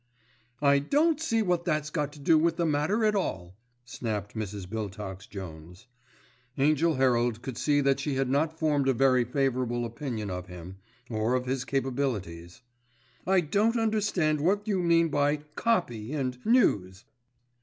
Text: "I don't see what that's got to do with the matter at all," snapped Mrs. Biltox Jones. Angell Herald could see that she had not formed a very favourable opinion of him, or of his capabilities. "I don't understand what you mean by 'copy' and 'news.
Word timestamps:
"I 0.63 0.79
don't 0.79 1.21
see 1.21 1.43
what 1.43 1.63
that's 1.63 1.91
got 1.91 2.11
to 2.13 2.19
do 2.19 2.35
with 2.35 2.55
the 2.57 2.65
matter 2.65 3.05
at 3.05 3.13
all," 3.13 3.53
snapped 3.85 4.33
Mrs. 4.35 4.65
Biltox 4.67 5.29
Jones. 5.29 5.85
Angell 6.57 6.95
Herald 6.95 7.43
could 7.43 7.55
see 7.55 7.81
that 7.81 7.99
she 7.99 8.15
had 8.15 8.27
not 8.27 8.57
formed 8.57 8.87
a 8.87 8.93
very 8.95 9.23
favourable 9.23 9.85
opinion 9.85 10.31
of 10.31 10.47
him, 10.47 10.77
or 11.07 11.35
of 11.35 11.45
his 11.45 11.65
capabilities. 11.65 12.63
"I 13.27 13.41
don't 13.41 13.77
understand 13.77 14.41
what 14.41 14.67
you 14.67 14.81
mean 14.81 15.09
by 15.09 15.41
'copy' 15.55 16.13
and 16.13 16.43
'news. 16.43 17.05